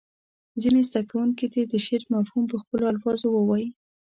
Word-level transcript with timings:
ځینې 0.61 0.81
زده 0.89 1.01
کوونکي 1.09 1.45
دې 1.53 1.63
د 1.67 1.73
شعر 1.85 2.03
مفهوم 2.13 2.43
په 2.51 2.57
خپلو 2.61 2.83
الفاظو 2.91 3.27
ووایي. 3.33 3.67